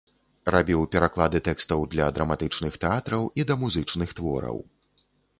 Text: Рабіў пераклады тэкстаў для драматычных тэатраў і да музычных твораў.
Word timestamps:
Рабіў 0.53 0.79
пераклады 0.93 1.41
тэкстаў 1.47 1.83
для 1.91 2.07
драматычных 2.15 2.79
тэатраў 2.85 3.27
і 3.41 3.45
да 3.51 3.57
музычных 3.65 4.15
твораў. 4.21 4.57